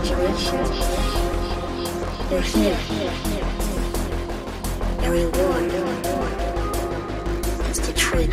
[0.00, 0.78] congratulations.
[2.30, 2.78] They're here.
[5.02, 5.72] Your reward
[7.70, 8.30] is Detroit.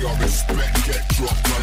[0.00, 1.57] your respect get dropped.